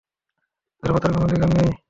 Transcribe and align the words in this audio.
তাদের 0.73 0.93
বাঁচার 0.93 1.11
কোন 1.13 1.21
অধিকারই 1.23 1.53
নেই। 1.57 1.71